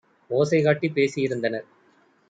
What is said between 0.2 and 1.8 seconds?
ஓசை காட்டிப் பேசி யிருந்தனர்.